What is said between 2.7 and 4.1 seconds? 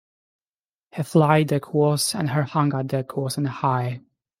deck was and high.